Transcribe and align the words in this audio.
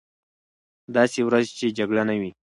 داسې 0.95 1.19
ورځ 1.27 1.45
چې 1.57 1.65
جګړه 1.77 2.03
نه 2.09 2.15
وي. 2.19 2.31